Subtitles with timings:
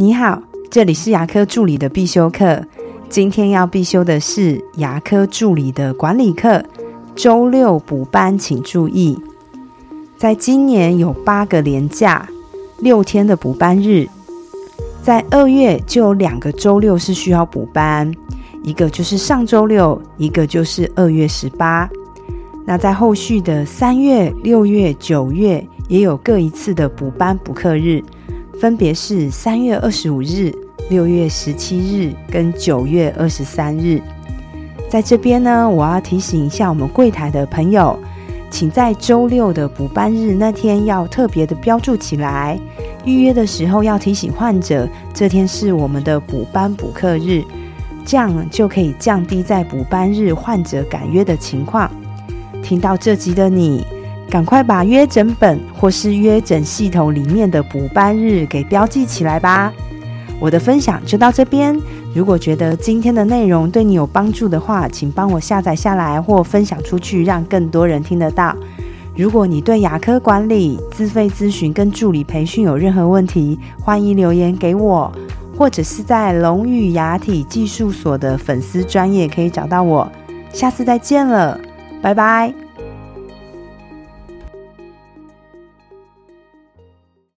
[0.00, 2.64] 你好，这里是牙科助理的必修课。
[3.10, 6.64] 今天要必修的是牙科助理的管理课。
[7.14, 9.18] 周六补班请注意，
[10.16, 12.26] 在今年有八个连假，
[12.78, 14.08] 六天的补班日。
[15.02, 18.10] 在二月就有两个周六是需要补班，
[18.62, 21.86] 一个就是上周六，一个就是二月十八。
[22.64, 28.02] 那在后续的三月、六月、九月也有各一次的补班补课日。
[28.60, 30.52] 分别是三月二十五日、
[30.90, 33.98] 六月十七日跟九月二十三日。
[34.86, 37.98] 在这边呢，我要提醒一下我们柜台的朋友，
[38.50, 42.60] 请在周六的补班日那天要特别的标注起来。
[43.06, 47.42] 预约的时候要提醒患者，这天是我们的补班补课日，
[48.04, 51.90] 这样就可以降低在补班日患者赶约的情况。
[52.62, 53.86] 听到这集的你。
[54.30, 59.72] 赶快把约诊本或是约诊系统里面的补班日给标记起来吧。
[60.38, 61.78] 我的分享就到这边。
[62.14, 68.56] 如果觉得今天的内容对你有帮助的话，请帮我下载下来或分享出去，让更多人听得到。
[69.16, 75.12] 如果你对牙科管理、自费咨询跟助理培训有任何问题，欢迎留言给我，
[75.58, 80.10] 或者是在龙语牙体技术所的粉丝专业可以找到我。
[80.52, 81.60] 下次再见了，
[82.00, 82.69] 拜拜。